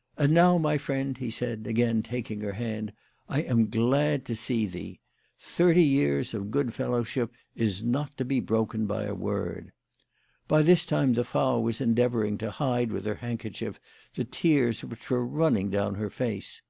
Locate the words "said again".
1.30-2.02